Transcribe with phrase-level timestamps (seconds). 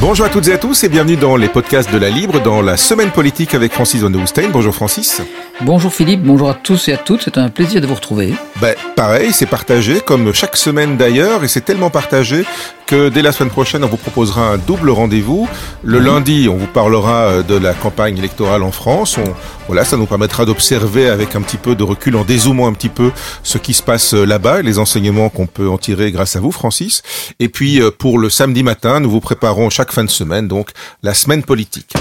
[0.00, 2.62] Bonjour à toutes et à tous et bienvenue dans les podcasts de la Libre, dans
[2.62, 4.10] la semaine politique avec Francis Van
[4.50, 5.20] Bonjour Francis.
[5.60, 8.32] Bonjour Philippe, bonjour à tous et à toutes, c'est un plaisir de vous retrouver.
[8.62, 12.46] Ben, pareil, c'est partagé, comme chaque semaine d'ailleurs, et c'est tellement partagé
[12.90, 15.48] que dès la semaine prochaine, on vous proposera un double rendez-vous.
[15.84, 19.16] Le lundi, on vous parlera euh, de la campagne électorale en France.
[19.16, 19.32] On,
[19.68, 22.88] voilà, ça nous permettra d'observer avec un petit peu de recul, en dézoomant un petit
[22.88, 23.12] peu
[23.44, 26.40] ce qui se passe euh, là-bas et les enseignements qu'on peut en tirer grâce à
[26.40, 27.04] vous, Francis.
[27.38, 30.70] Et puis, euh, pour le samedi matin, nous vous préparons chaque fin de semaine, donc
[31.04, 31.94] la semaine politique.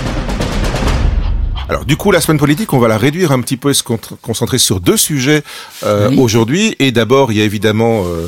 [1.69, 3.83] Alors du coup, la semaine politique, on va la réduire un petit peu et se
[3.83, 5.43] concentrer sur deux sujets
[5.83, 6.75] euh, aujourd'hui.
[6.79, 8.27] Et d'abord, il y a évidemment, euh,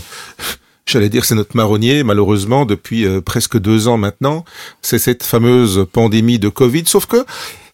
[0.92, 4.46] j'allais dire, c'est notre marronnier, malheureusement, depuis euh, presque deux ans maintenant.
[4.82, 6.84] C'est cette fameuse pandémie de Covid.
[6.86, 7.26] Sauf que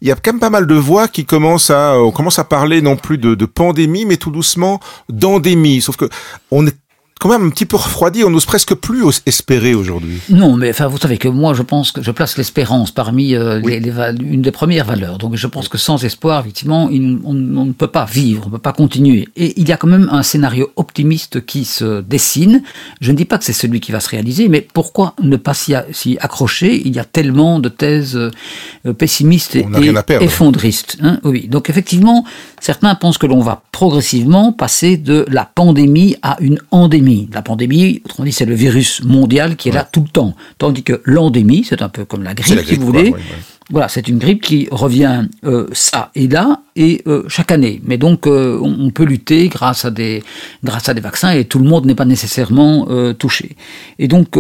[0.02, 2.44] il y a quand même pas mal de voix qui commencent à, on commence à
[2.44, 5.82] parler non plus de, de pandémie, mais tout doucement d'endémie.
[5.82, 6.06] Sauf que
[6.52, 6.76] on est
[7.20, 8.24] quand même un petit peu refroidi.
[8.24, 10.20] On n'ose presque plus espérer aujourd'hui.
[10.30, 13.60] Non, mais enfin, vous savez que moi, je pense que je place l'espérance parmi euh,
[13.60, 13.82] les,
[14.22, 15.18] une des premières valeurs.
[15.18, 18.62] Donc, je pense que sans espoir, effectivement, on, ne peut pas vivre, on ne peut
[18.62, 19.28] pas continuer.
[19.36, 22.64] Et il y a quand même un scénario optimiste qui se dessine.
[23.02, 25.54] Je ne dis pas que c'est celui qui va se réaliser, mais pourquoi ne pas
[25.54, 26.82] s'y accrocher?
[26.86, 29.66] Il y a tellement de thèses euh, pessimistes et,
[30.22, 30.98] effondristes.
[31.02, 31.48] Hein oui.
[31.48, 32.26] Donc, effectivement,
[32.60, 37.07] certains pensent que l'on va progressivement passer de la pandémie à une endémie.
[37.34, 40.36] La pandémie, autrement dit, c'est le virus mondial qui est là tout le temps.
[40.58, 43.14] Tandis que l'endémie, c'est un peu comme la grippe, si vous voulez.
[43.70, 47.82] Voilà, c'est une grippe qui revient euh, ça et là et euh, chaque année.
[47.84, 50.24] Mais donc euh, on, peut lutter grâce à des
[50.64, 52.88] grâce à des vaccins et tout le monde n'est pas nécessairement
[53.20, 53.58] touché.
[54.00, 54.36] Et donc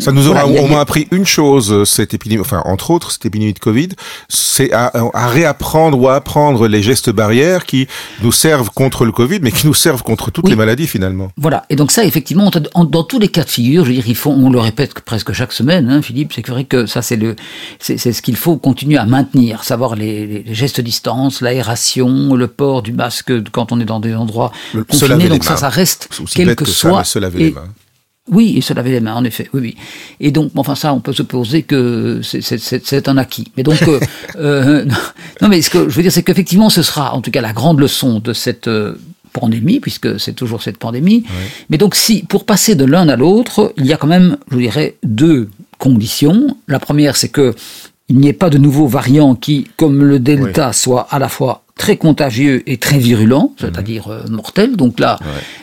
[0.00, 3.52] ça nous aura au moins appris une chose cette épidémie, enfin entre autres cette épidémie
[3.52, 3.88] de Covid,
[4.28, 7.88] c'est à, à, réapprendre ou à apprendre les gestes barrières qui
[8.22, 11.30] nous servent contre le Covid, mais qui nous servent contre toutes les maladies finalement.
[11.36, 11.64] Voilà.
[11.68, 14.30] Et donc ça effectivement dans tous les cas de figure, je veux dire, il faut,
[14.30, 17.34] on le répète presque chaque semaine, hein, Philippe, c'est vrai que ça c'est le
[17.80, 22.82] c'est ce qu'il faut continuer à maintenir, savoir les, gestes de distance, l'aération, le port
[22.82, 24.52] du masque quand on est dans des endroits
[24.88, 25.28] confinés.
[25.28, 27.04] Donc ça, ça reste, quel que soit.
[27.04, 27.68] se laver les mains.
[28.30, 29.48] Oui, et se laver les mains, en effet.
[29.52, 29.76] Oui, oui.
[30.20, 33.50] Et donc, enfin, ça, on peut supposer que c'est un acquis.
[33.56, 33.98] Mais donc, euh,
[34.36, 34.84] euh,
[35.40, 37.52] non, mais ce que je veux dire, c'est qu'effectivement, ce sera, en tout cas, la
[37.52, 38.94] grande leçon de cette euh,
[39.32, 41.24] pandémie, puisque c'est toujours cette pandémie.
[41.68, 44.56] Mais donc, si, pour passer de l'un à l'autre, il y a quand même, je
[44.58, 45.48] dirais, deux
[45.78, 46.56] conditions.
[46.68, 47.56] La première, c'est que
[48.08, 51.62] il n'y ait pas de nouveaux variants qui, comme le Delta, soient à la fois
[51.76, 54.24] très contagieux et très virulents, c'est-à-dire mortel.
[54.26, 54.76] Euh, mortels.
[54.76, 55.18] Donc là,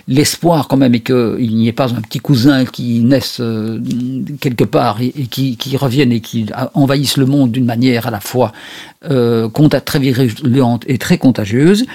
[0.07, 3.79] l'espoir quand même est qu'il n'y ait pas un petit cousin qui naisse euh,
[4.41, 8.19] quelque part et, qui, qui, revienne et qui envahisse le monde d'une manière à la
[8.19, 8.51] fois
[9.09, 9.47] euh,
[9.85, 11.85] très virulente et très contagieuse.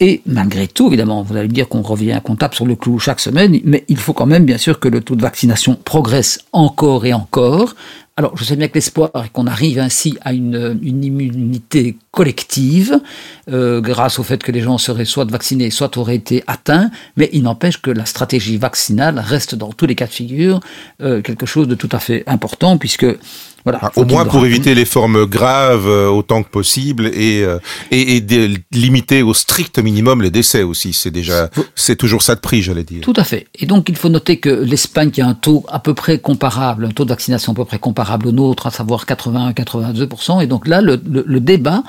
[0.00, 3.20] Et malgré tout, évidemment, vous allez me dire qu'on revient, tape sur le clou chaque
[3.20, 7.06] semaine, mais il faut quand même, bien sûr, que le taux de vaccination progresse encore
[7.06, 7.76] et encore.
[8.16, 13.00] Alors, je sais bien que l'espoir est qu'on arrive ainsi à une, immunité collective,
[13.48, 17.28] euh, grâce au fait que les gens seraient soit vaccinés, soit auraient été atteints, mais
[17.32, 20.60] il n'empêche que la stratégie vaccinale reste dans tous les cas de figure
[21.02, 23.06] euh, quelque chose de tout à fait important, puisque
[23.64, 27.58] voilà, ah, au moins pour éviter les formes graves euh, autant que possible et, euh,
[27.90, 30.92] et, et limiter au strict minimum les décès aussi.
[30.92, 33.00] C'est déjà, c'est toujours ça de prix, j'allais dire.
[33.00, 33.46] Tout à fait.
[33.58, 36.84] Et donc il faut noter que l'Espagne qui a un taux à peu près comparable,
[36.84, 40.42] un taux de vaccination à peu près comparable au nôtre, à savoir 81-82%.
[40.42, 41.82] Et donc là, le, le, débat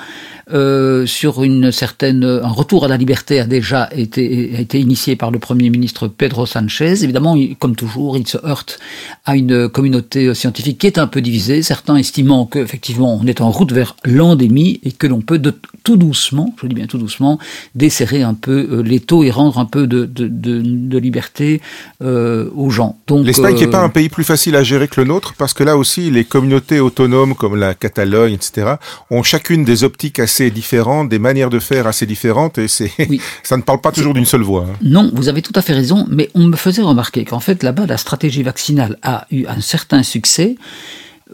[0.52, 5.16] euh, sur une certaine, un retour à la liberté a déjà été, a été initié
[5.16, 7.02] par le Premier ministre Pedro Sanchez.
[7.02, 8.78] Évidemment, comme toujours, il se heurte
[9.24, 13.50] à une communauté scientifique qui est un peu divisée certains estimant qu'effectivement on est en
[13.50, 15.52] route vers l'endémie et que l'on peut de,
[15.86, 17.38] tout doucement, je dis bien tout doucement,
[17.76, 21.60] desserrer un peu euh, les taux et rendre un peu de, de, liberté
[22.02, 22.98] euh, aux gens.
[23.08, 25.62] L'Espagne n'est pas euh, un pays plus facile à gérer que le nôtre parce que
[25.62, 28.74] là aussi les communautés autonomes comme la Catalogne, etc.,
[29.10, 32.92] ont chacune des optiques assez différentes, des manières de faire assez différentes et c'est
[33.42, 34.66] ça ne parle pas toujours d'une seule voix.
[34.70, 34.76] Hein.
[34.82, 37.86] Non, vous avez tout à fait raison, mais on me faisait remarquer qu'en fait là-bas
[37.86, 40.56] la stratégie vaccinale a eu un certain succès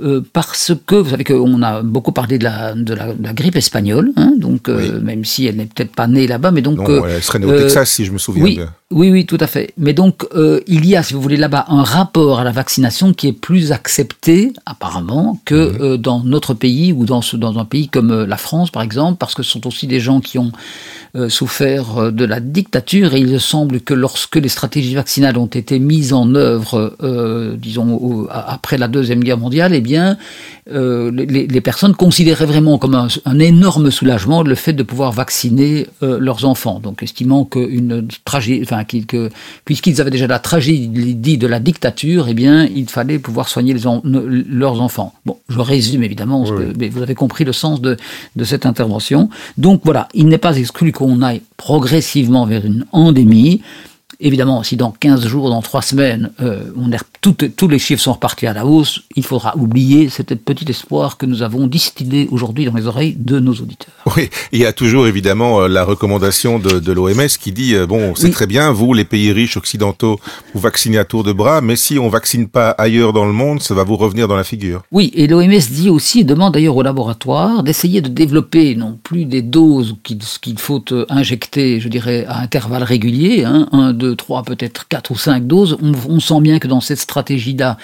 [0.00, 4.12] euh, parce que vous savez qu'on a beaucoup parlé de la, de la, grippe espagnole,
[4.16, 7.22] hein, donc euh, même si elle n'est peut-être pas née là-bas, mais donc non, elle
[7.22, 8.74] serait née au Texas si je me souviens oui, bien.
[8.90, 9.74] Oui, oui, tout à fait.
[9.76, 10.26] Mais donc
[10.66, 13.70] il y a, si vous voulez, là-bas un rapport à la vaccination qui est plus
[13.72, 15.96] accepté apparemment que mhm.
[15.98, 19.42] dans notre pays ou dans, dans un pays comme la France par exemple, parce que
[19.42, 20.52] ce sont aussi des gens qui ont
[21.28, 26.12] souffert de la dictature et il semble que lorsque les stratégies vaccinales ont été mises
[26.12, 26.96] en œuvre,
[27.58, 30.16] disons après la deuxième guerre mondiale, eh bien,
[30.70, 36.18] euh, les, personnes considéraient vraiment comme un, énorme soulagement le fait de pouvoir vacciner euh,
[36.20, 36.78] leurs enfants.
[36.80, 38.06] Donc, estimant qu'une
[38.62, 39.30] enfin, que,
[39.64, 44.80] puisqu'ils avaient déjà la tragédie de la dictature, eh bien, il fallait pouvoir soigner leurs
[44.80, 45.14] enfants.
[45.26, 46.44] Bon, je résume évidemment,
[46.78, 47.96] mais vous avez compris le sens de,
[48.36, 49.30] de cette intervention.
[49.58, 53.60] Donc voilà, il n'est pas exclu qu'on aille progressivement vers une endémie.
[54.20, 58.14] Évidemment, si dans 15 jours, dans 3 semaines, euh, on est, tous les chiffres sont
[58.14, 62.64] repartis à la hausse, il faudra oublier cet petit espoir que nous avons distillé aujourd'hui
[62.64, 63.94] dans les oreilles de nos auditeurs.
[64.16, 67.86] Oui, il y a toujours évidemment euh, la recommandation de, de l'OMS qui dit, euh,
[67.86, 70.18] bon, c'est très bien, vous, les pays riches occidentaux,
[70.52, 73.62] vous vaccinez à tour de bras, mais si on vaccine pas ailleurs dans le monde,
[73.62, 74.82] ça va vous revenir dans la figure.
[74.90, 79.42] Oui, et l'OMS dit aussi, demande d'ailleurs aux laboratoires d'essayer de développer non plus des
[79.42, 85.12] doses qu'il faut injecter, je dirais, à intervalles réguliers, hein, 1, 2, trois, peut-être quatre
[85.12, 87.76] ou cinq doses, on, sent bien que dans cette stratégie-là,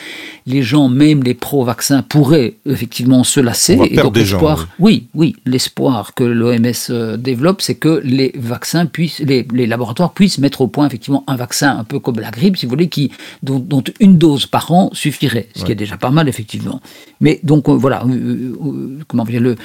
[0.47, 3.79] les gens, même les pro-vaccins, pourraient effectivement se lasser.
[3.91, 9.21] et donc, l'espoir, oui, oui, l'espoir que l'OMS euh, développe, c'est que les vaccins puissent,
[9.21, 12.65] les, laboratoires puissent mettre au point effectivement un vaccin un peu comme la grippe, si
[12.65, 13.11] vous voulez, qui,
[13.43, 16.81] dont, une dose par an suffirait, ce qui est déjà pas mal effectivement.
[17.21, 19.57] Mais donc euh, voilà, euh, comment dire le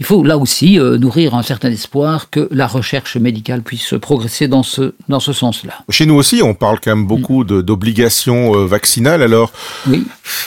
[0.00, 4.46] il faut là aussi euh, nourrir un certain espoir que la recherche médicale puisse progresser
[4.46, 5.72] dans ce, dans ce sens-là.
[5.90, 7.62] Chez nous aussi, on parle quand même beaucoup mm.
[7.62, 8.64] d'obligations euh,
[9.12, 9.52] Alors.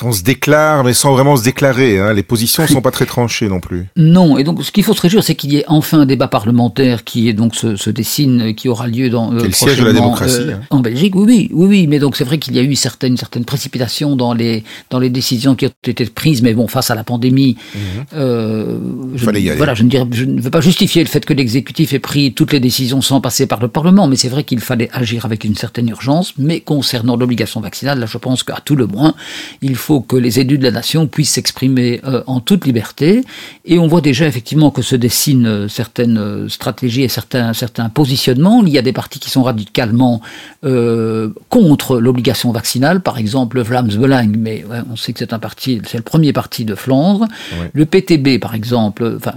[0.02, 2.00] On se déclare, mais sans vraiment se déclarer.
[2.00, 2.14] Hein.
[2.14, 3.88] Les positions ne sont pas très tranchées non plus.
[3.96, 6.28] Non, et donc ce qu'il faut se réjouir, c'est qu'il y ait enfin un débat
[6.28, 9.86] parlementaire qui est donc se, se dessine, qui aura lieu dans euh, le siège de
[9.86, 10.62] la démocratie hein.
[10.70, 11.16] en Belgique.
[11.16, 11.88] Oui, oui, oui, oui.
[11.88, 15.10] Mais donc c'est vrai qu'il y a eu certaines certaines précipitations dans les dans les
[15.10, 17.80] décisions qui ont été prises, mais bon, face à la pandémie, mm
[18.16, 19.56] -hmm.
[19.58, 22.34] voilà, je ne, dirais, je ne veux pas justifier le fait que l'exécutif ait pris
[22.34, 25.44] toutes les décisions sans passer par le Parlement, mais c'est vrai qu'il fallait agir avec
[25.44, 26.34] une certaine urgence.
[26.38, 29.14] Mais concernant l'obligation vaccinale, là, je pense qu'à tout le moins,
[29.62, 33.24] il faut que les élus de la nation puissent s'exprimer euh, en toute liberté.
[33.66, 37.90] Et on voit déjà effectivement que se dessinent euh, certaines euh, stratégies et certains, certains
[37.90, 38.64] positionnements.
[38.64, 40.22] Il y a des partis qui sont radicalement
[41.50, 45.82] contre l'obligation vaccinale, par exemple le Vlaams Belang, mais on sait que c'est un parti,
[45.88, 47.28] c'est le premier parti de Flandre.
[47.74, 49.34] Le PTB, par exemple, enfin,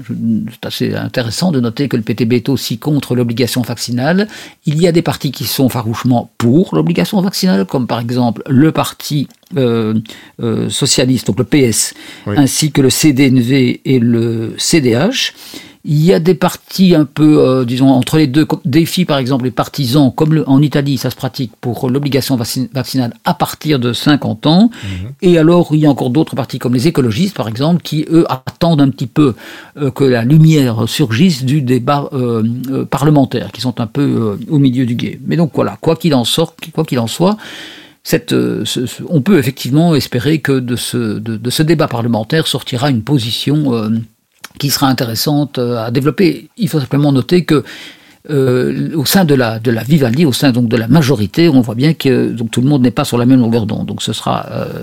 [0.50, 4.28] c'est assez intéressant de noter que le PTB est aussi contre l'obligation vaccinale.
[4.66, 8.72] Il y a des partis qui sont farouchement pour l'obligation vaccinale, comme par exemple le
[8.72, 9.95] parti euh,
[10.43, 11.95] euh, socialiste, donc le PS,
[12.27, 15.33] ainsi que le CDNV et le CDH.
[15.87, 19.45] Il y a des partis un peu, euh, disons, entre les deux défis, par exemple,
[19.45, 24.47] les partisans, comme en Italie, ça se pratique pour l'obligation vaccinale à partir de 50
[24.47, 24.71] ans.
[24.83, 25.11] Mhm.
[25.21, 28.25] Et alors, il y a encore d'autres partis, comme les écologistes, par exemple, qui, eux,
[28.31, 29.35] attendent un petit peu
[29.77, 34.87] euh, que la lumière surgisse du débat euh, parlementaire, qui sont un peu au milieu
[34.87, 35.21] du guet.
[35.27, 37.37] Mais donc, voilà, quoi qu'il en sorte, quoi qu'il en soit,
[38.05, 38.35] cette,
[39.09, 43.91] on peut effectivement espérer que de ce, débat parlementaire sortira une position
[44.59, 46.49] qui sera intéressante euh, à développer.
[46.56, 47.65] Il faut simplement noter que
[48.31, 51.61] euh, au sein de la de la Vivaldi, au sein donc de la majorité, on
[51.61, 53.87] voit bien que donc tout le monde n'est pas sur la même longueur d'onde.
[53.87, 54.76] Donc ce sera euh,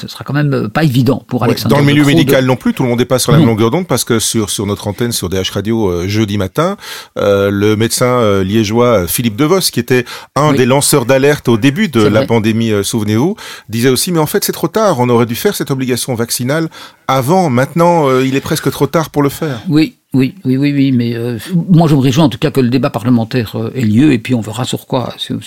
[0.00, 1.74] ce sera quand même pas évident pour Alexandre.
[1.74, 3.70] dans le milieu médical non plus, tout le monde n'est pas sur la même longueur
[3.70, 6.78] d'onde parce que sur sur notre antenne sur DH Radio euh, jeudi matin,
[7.18, 12.02] euh, le médecin liégeois Philippe Devos, qui était un des lanceurs d'alerte au début de
[12.02, 13.36] la pandémie, souvenez-vous,
[13.68, 16.70] disait aussi mais en fait c'est trop tard, on aurait dû faire cette obligation vaccinale
[17.06, 17.50] avant.
[17.50, 19.60] Maintenant, il est presque trop tard pour le faire.
[19.68, 21.38] Oui, oui, oui, oui, oui, mais euh,
[21.70, 24.18] moi je me réjouis en tout cas que le débat parlementaire euh, ait lieu et
[24.18, 25.38] puis on verra sur quoi, sur,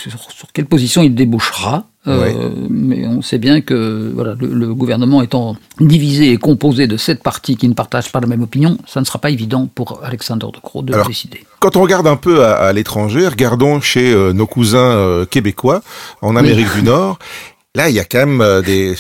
[0.54, 1.86] quelle position il débouchera.
[2.08, 7.22] Euh, mais on sait bien que voilà, le, gouvernement étant divisé et composé de sept
[7.22, 10.48] partis qui ne partagent pas la même opinion, ça ne sera pas évident pour Alexander
[10.54, 11.44] de Croo de décider.
[11.60, 15.82] Quand on regarde un peu à, l'étranger, regardons chez nos cousins québécois
[16.22, 17.18] en Amérique du Nord.
[17.76, 18.96] Là, il y a quand même des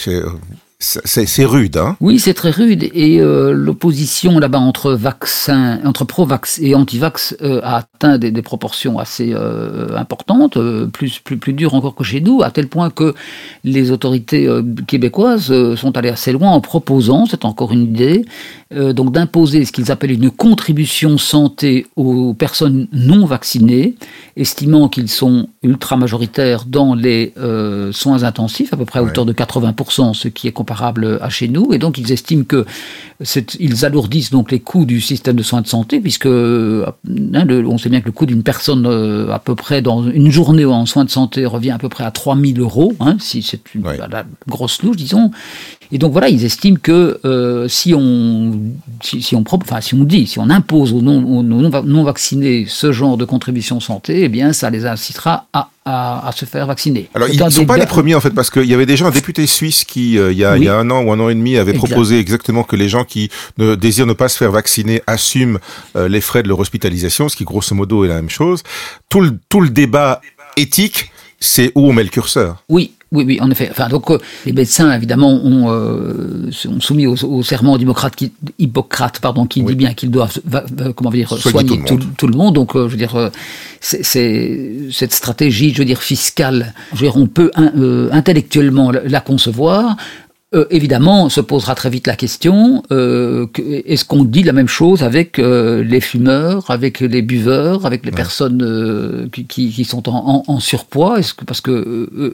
[0.85, 2.89] c'est rude, hein Oui, c'est très rude.
[2.93, 8.99] Et euh, l'opposition là-bas entre vaccins, entre pro-vax et anti-vax euh, a atteint des, proportions
[8.99, 10.59] assez euh, importantes,
[10.91, 13.15] plus, plus, plus dures encore que chez nous, à tel point que
[13.63, 14.47] les autorités
[14.85, 18.25] québécoises sont allées assez loin en proposant, c'est encore une idée,
[18.71, 23.95] donc d'imposer ce qu'ils appellent une contribution santé aux personnes non vaccinées,
[24.37, 27.33] estimant qu'ils sont ultra majoritaires dans les
[27.91, 31.47] soins intensifs, à peu près à hauteur de 80%, ce qui est comparable à chez
[31.47, 32.65] nous, et donc ils estiment que
[33.59, 37.89] ils alourdissent donc les coûts du système de soins de santé, puisque hein, on sait
[37.89, 41.05] bien que le coût d'une personne euh, à peu près dans une journée en soins
[41.05, 44.81] de santé revient à peu près à 3000 euros, hein, si c'est une la grosse
[44.81, 45.31] louche, disons.
[45.91, 48.59] Et donc voilà, ils estiment que euh, si on
[49.01, 52.91] si, on enfin si on dit, si on impose aux non, aux non vaccinés ce
[52.91, 57.09] genre de contribution santé, eh bien ça les incitera à à, se faire vacciner.
[57.13, 59.11] Alors, ils ne sont pas les premiers, en fait, parce qu'il y avait déjà un
[59.11, 61.29] député suisse qui, euh, il, y a, il, y a, un an ou un an
[61.29, 64.51] et demi, avait proposé exactement que les gens qui ne désirent ne pas se faire
[64.51, 65.59] vacciner assument
[65.95, 68.63] euh, les frais de leur hospitalisation, ce qui, grosso modo, est la même chose.
[69.09, 70.21] Tout le, tout le débat
[70.57, 72.63] éthique, c'est où on met le curseur?
[72.69, 73.69] Oui, oui, oui, en effet.
[73.71, 79.19] Enfin, donc, euh, les médecins, évidemment, ont, euh, sont soumis au, serment Hippocrate qui, Hippocrate,
[79.19, 80.39] pardon, qui dit bien qu'ils doivent,
[80.95, 81.81] comment dire, soigner,
[82.17, 82.55] tout, le monde.
[82.55, 83.31] Donc, euh, je veux dire,
[83.79, 84.03] c'est
[84.91, 87.51] cette stratégie, je veux dire, fiscale, je veux dire, on peut
[88.11, 89.95] intellectuellement la concevoir.
[90.53, 95.01] Euh, évidemment, se posera très vite la question euh, est-ce qu'on dit la même chose
[95.01, 100.59] avec euh, les fumeurs, avec les buveurs, avec les personnes qui, qui, sont en, en,
[100.59, 101.17] surpoids?
[101.17, 101.71] Est-ce que parce que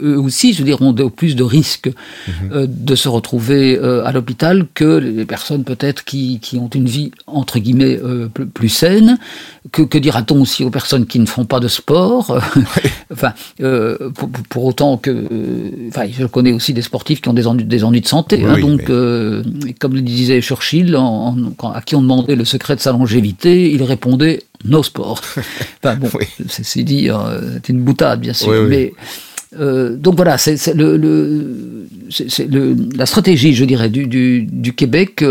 [0.04, 1.90] eux aussi, je veux dire, ont de, plus de risques
[2.28, 2.68] mhm.
[2.68, 7.60] de se retrouver à l'hôpital que les personnes peut-être qui, qui, ont une vie entre
[7.60, 7.98] guillemets
[8.34, 9.18] plus, plus, saine?
[9.72, 12.38] Que, que dira-t-on aussi aux personnes qui ne font pas de sport?
[13.14, 13.34] Enfin,
[14.16, 15.28] pour, pour, autant que,
[15.90, 18.44] enfin, je connais aussi des sportifs qui ont des ennuis, des ennuis de santé.
[18.46, 19.44] Hein, donc, euh,
[19.80, 24.44] comme le disait Churchill, à qui on demandait le secret de sa longévité, il répondait
[24.66, 25.22] no sport.
[25.84, 26.10] Enfin bon,
[26.48, 28.94] c'est dit, euh, c'est une boutade bien sûr, mais
[29.60, 31.88] euh, donc voilà, c'est le, le,
[32.96, 35.24] la stratégie, je dirais, du, du, Québec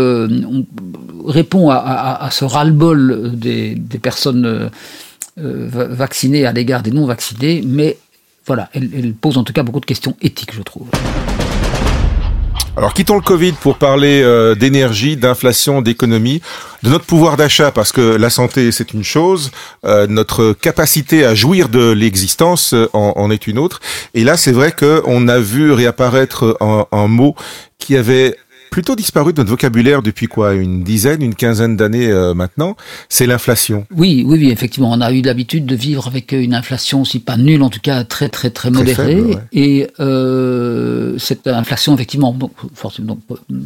[1.25, 4.69] répond à, ce ras-le-bol des, des, personnes
[5.37, 7.97] vaccinées à l'égard des non-vaccinés, mais
[8.45, 10.87] voilà, elle, pose en tout cas beaucoup de questions éthiques, je trouve.
[12.81, 16.41] Alors quittons le Covid pour parler euh, d'énergie, d'inflation, d'économie,
[16.81, 19.51] de notre pouvoir d'achat, parce que la santé c'est une chose,
[19.85, 23.81] euh, notre capacité à jouir de l'existence euh, en, est une autre.
[24.15, 27.35] Et là c'est vrai qu'on a vu réapparaître un mot
[27.77, 28.35] qui avait
[28.71, 32.77] plutôt disparu de notre vocabulaire depuis quoi Une dizaine, une quinzaine d'années euh, maintenant.
[33.09, 33.85] C'est l'inflation.
[33.93, 34.91] Oui, oui, oui, effectivement.
[34.91, 38.05] On a eu l'habitude de vivre avec une inflation, si pas nulle, en tout cas
[38.05, 39.21] très, très, très, modérée.
[39.51, 42.35] Et euh, cette inflation, effectivement,
[42.73, 43.19] forcément,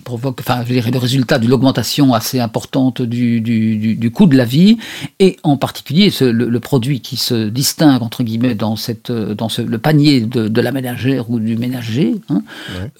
[0.03, 4.35] provoque, enfin, je dirais, le résultat d'une augmentation assez importante du, du, du, coût de
[4.35, 4.79] la vie,
[5.19, 9.61] et en particulier ce, le, produit qui se distingue entre guillemets dans cette, dans ce,
[9.61, 12.15] le panier de, de la ménagère ou du ménager.
[12.29, 12.41] Hein,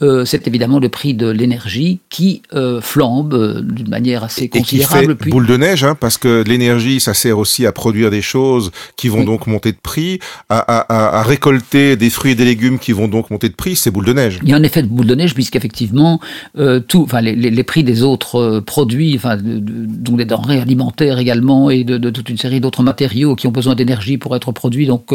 [0.04, 5.12] euh, c'est évidemment le prix de l'énergie qui euh, flambe euh, d'une manière assez considérable.
[5.12, 8.10] Et qui fait boule de neige, hein, parce que l'énergie, ça sert aussi à produire
[8.10, 12.80] des choses qui vont donc monter de prix, à, récolter des fruits et des légumes
[12.80, 13.76] qui vont donc monter de prix.
[13.76, 14.40] C'est boule de neige.
[14.44, 16.20] Il y a un effet de boule de neige puisqu'effectivement,
[16.58, 21.84] euh, tout, enfin les, prix des autres produits, enfin donc des denrées alimentaires également et
[21.84, 25.14] de, toute une série d'autres matériaux qui ont besoin d'énergie pour être produits, donc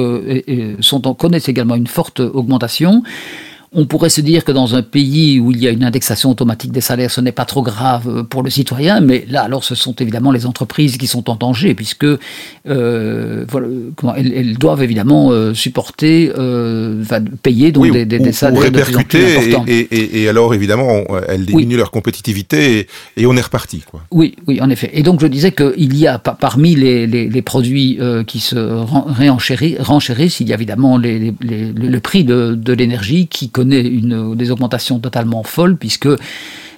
[0.81, 3.03] sont connaissent également une forte augmentation.
[3.73, 6.73] On pourrait se dire que dans un pays où il y a une indexation automatique
[6.73, 9.75] des salaires, ce n'est pas trop grave euh, pour le citoyen, mais là, alors, ce
[9.75, 12.07] sont évidemment les entreprises qui sont en danger, puisque
[12.69, 17.05] euh, voilà, comment, elles, doivent évidemment euh, supporter, euh,
[17.43, 19.69] payer donc des, des, salaires de plus en plus.
[19.69, 23.83] Et, et, et, alors, évidemment, elles diminuent leur compétitivité et, on est reparti.
[23.89, 24.03] Quoi.
[24.11, 24.91] Oui, oui, en effet.
[24.93, 28.57] Et donc, je disais qu'il y a parmi les, les, les produits euh, qui se
[28.57, 34.51] renchérissent, il y a évidemment les, le prix de, de l'énergie qui connaît une, des
[34.51, 36.09] augmentations totalement folles, puisque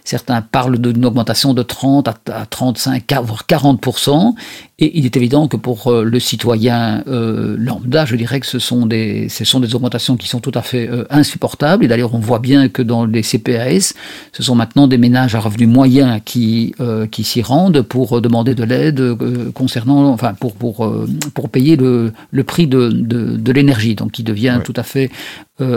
[0.05, 4.35] certains parlent d'une augmentation de 30 à 35, voire 40%,
[4.81, 8.59] et il est évident que pour euh, le citoyen euh, lambda, je dirais que ce
[8.59, 11.85] sont des, ce sont des augmentations qui sont tout à fait euh, insupportables.
[11.85, 13.95] Et d'ailleurs, on voit bien que dans les CPAS,
[14.33, 16.75] ce sont maintenant des ménages à revenus moyens qui,
[17.13, 20.93] qui s'y rendent pour demander de l'aide concernant, enfin, pour, pour,
[21.35, 25.11] pour payer le, le prix de, de, de l'énergie, donc qui devient tout à fait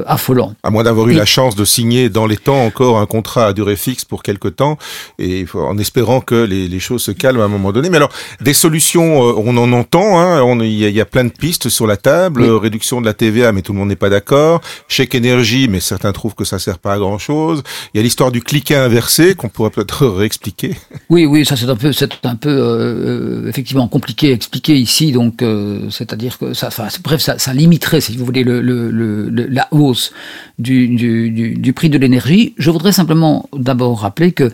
[0.08, 0.54] affolant.
[0.64, 3.54] À moins d'avoir eu la chance de signer dans les temps encore un contrat à
[3.54, 4.78] durée fixe pour quelque temps,
[5.20, 7.90] et en espérant que les, les choses se calment à un moment donné.
[7.90, 11.70] Mais alors, des solutions euh, on en entend, hein, il y, a plein de pistes
[11.70, 15.16] sur la table, réduction de la TVA, mais tout le monde n'est pas d'accord, chèque
[15.16, 17.64] énergie, mais certains trouvent que ça sert pas à grand chose.
[17.94, 20.76] Il y a l'histoire du cliquet inversé qu'on pourrait peut-être réexpliquer.
[21.10, 24.76] Oui, oui, ça c'est un peu, c'est un peu euh, euh, effectivement compliqué à expliquer
[24.76, 25.44] ici, donc
[25.90, 26.70] c'est-à-dire que ça,
[27.04, 30.12] bref, ça, limiterait, si vous voulez, le, la hausse
[30.60, 30.88] du,
[31.58, 32.54] du prix de l'énergie.
[32.58, 34.52] Je voudrais simplement d'abord rappeler que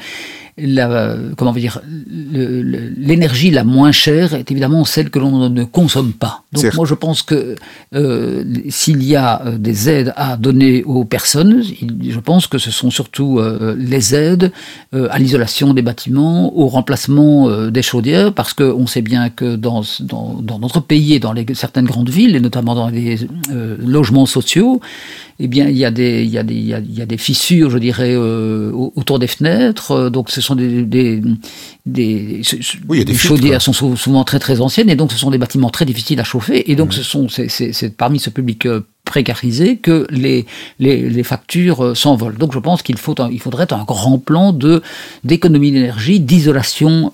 [0.58, 6.44] la, comment dire, l'énergie la moins chère est évidemment celle que l'on ne consomme pas.
[6.54, 7.56] Donc moi je pense que
[7.96, 12.72] euh, s'il y a euh, des aides à donner aux personnes, je pense que ce
[12.72, 14.52] sont surtout euh, les aides
[14.94, 20.42] à l'isolation des bâtiments, au remplacement des chaudières, parce qu'on sait bien que dans, dans,
[20.42, 23.18] dans, notre pays et dans les, certaines grandes villes, et notamment dans les
[23.80, 24.82] logements sociaux,
[25.40, 27.70] eh bien, il y a des, il y a des, il y a, des fissures,
[27.70, 30.10] je dirais, autour des fenêtres.
[30.10, 31.22] Donc, ce sont des, des,
[31.86, 36.20] des, chaudières sont souvent très très anciennes, et donc ce sont des bâtiments très difficiles
[36.20, 36.72] à chauffer.
[36.72, 40.46] Et donc, ce sont, c'est parmi ce public euh, précarisés que les,
[40.80, 42.38] les, les factures s'envolent.
[42.38, 44.82] Donc je pense qu'il faut il faudrait un grand plan de
[45.24, 47.12] d'économie d'énergie, d'isolation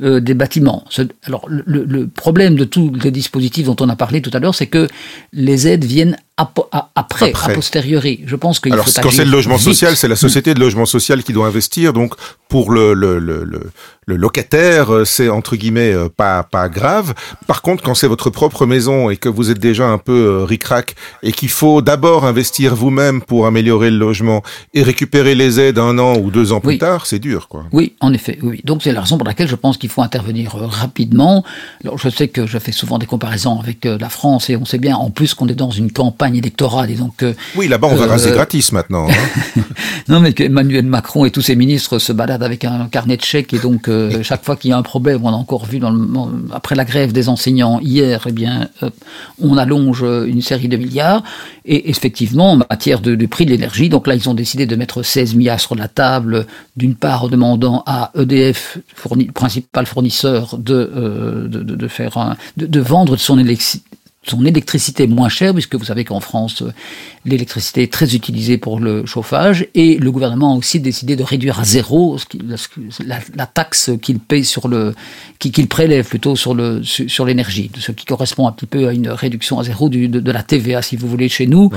[0.00, 0.84] des bâtiments.
[1.24, 4.54] Alors le, le problème de tous les dispositifs dont on a parlé tout à l'heure,
[4.54, 4.88] c'est que
[5.32, 6.16] les aides viennent
[6.94, 8.20] après, a posteriori.
[8.26, 11.22] Je pense qu'il Alors, quand c'est le logement social, c'est la société de logement social
[11.22, 11.92] qui doit investir.
[11.92, 12.14] Donc,
[12.48, 13.70] pour le, le, le, le,
[14.16, 17.14] locataire, euh, c'est entre guillemets euh, pas pas grave.
[17.46, 20.44] Par contre, quand c'est votre propre maison et que vous êtes déjà un peu euh,
[20.44, 24.42] ricrac et qu'il faut d'abord investir vous-même pour améliorer le logement
[24.74, 27.64] et récupérer les aides un an ou deux ans plus tard, c'est dur, quoi.
[27.72, 28.38] Oui, en effet.
[28.42, 28.60] Oui.
[28.64, 31.44] Donc, c'est la raison pour laquelle je pense qu'il faut intervenir rapidement.
[31.84, 34.78] Alors, je sais que je fais souvent des comparaisons avec la France et on sait
[34.78, 36.90] bien, en plus, qu'on est dans une campagne électorale.
[36.90, 37.24] Et donc,
[37.56, 39.08] oui, là-bas, on va raser euh, gratis maintenant.
[39.08, 39.62] Hein.
[40.08, 43.22] non, mais que Emmanuel Macron et tous ses ministres se baladent avec un carnet de
[43.22, 43.52] chèques.
[43.52, 45.90] Et donc, euh, chaque fois qu'il y a un problème, on a encore vu dans
[45.90, 46.06] le,
[46.52, 48.68] après la grève des enseignants hier, eh bien,
[49.40, 51.22] on allonge une série de milliards.
[51.64, 55.02] Et effectivement, en matière de, prix de l'énergie, donc là, ils ont décidé de mettre
[55.02, 58.78] 16 milliards sur la table, d'une part en demandant à EDF,
[59.34, 63.84] principal fournisseur, de, de, de, faire un, de, vendre son électricité
[64.26, 66.72] son électricité moins chère, puisque vous savez qu'en France, euh,
[67.24, 71.58] l'électricité est très utilisée pour le chauffage, et le gouvernement a aussi décidé de réduire
[71.58, 72.18] à zéro
[73.06, 74.94] la, taxe qu'il paye sur le,
[75.38, 79.08] qu'il prélève plutôt sur le sur l'énergie, ce qui correspond un petit peu à une
[79.08, 81.70] réduction à zéro du, de, la TVA, si vous voulez, chez nous.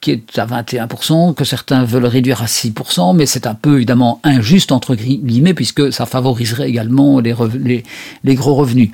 [0.00, 4.18] qui est à 21%, que certains veulent réduire à 6%, mais c'est un peu évidemment
[4.24, 7.84] injuste, entre guillemets, puisque ça favoriserait également les, les,
[8.24, 8.90] les gros revenus.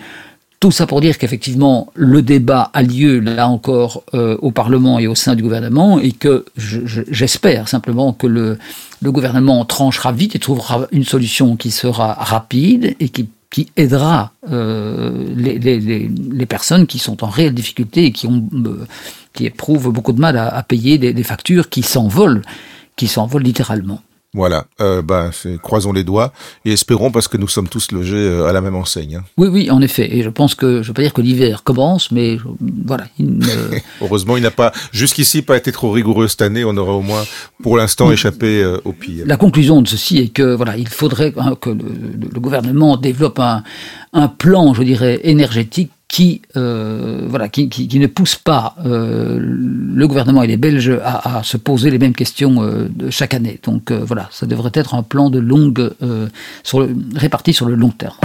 [0.61, 5.07] Tout ça pour dire qu'effectivement, le débat a lieu, là encore, euh, au Parlement et
[5.07, 8.59] au sein du gouvernement, et que j'espère simplement que le,
[9.05, 13.29] gouvernement tranchera vite et trouvera une solution qui sera rapide et qui,
[13.77, 18.87] aidera euh, les, personnes qui sont en réelle difficulté et qui, ont, euh,
[19.35, 22.43] qui éprouvent beaucoup de mal à, payer des factures qui s'envolent,
[22.97, 24.01] qui s'envolent littéralement.
[24.39, 25.31] Voilà, euh, bah,
[25.61, 26.33] croisons les doigts
[26.65, 29.17] et espérons parce que nous sommes tous logés euh, à la même enseigne.
[29.17, 29.25] Hein.
[29.37, 30.17] Oui, oui, en effet.
[30.17, 32.39] Et je pense que, je veux pas dire que l'hiver commence, mais
[32.87, 33.07] voilà.
[34.01, 36.65] Heureusement, il n'a pas, jusqu'ici, pas été trop rigoureux cette année.
[36.65, 37.25] On aura au moins,
[37.65, 39.25] pour l'instant, échappé euh, au pire.
[39.27, 41.83] La conclusion de ceci est que, voilà, il faudrait hein, que le,
[42.33, 43.65] le, gouvernement développe un,
[44.13, 49.39] un plan, je dirais, énergétique qui, euh, voilà, qui, qui, qui, ne pousse pas euh,
[49.41, 53.35] le gouvernement et les Belges à, à se poser les mêmes questions euh, de chaque
[53.35, 53.61] année.
[53.63, 55.91] Donc voilà, ça devrait être un plan de longue,
[56.63, 58.17] sur le, réparti sur le long terme.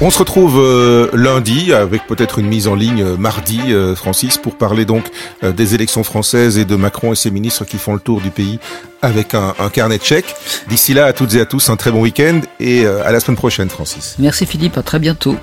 [0.00, 4.38] On se retrouve euh, lundi avec peut-être une mise en ligne euh, mardi, euh, Francis,
[4.38, 5.04] pour parler donc
[5.42, 8.58] des élections françaises et de Macron et ses ministres qui font le tour du pays
[9.02, 10.34] avec un, un carnet de chèques.
[10.68, 13.36] D'ici là, à toutes et à tous, un très bon week-end et à la semaine
[13.36, 14.16] prochaine, Francis.
[14.18, 15.36] Merci Philippe, à très bientôt.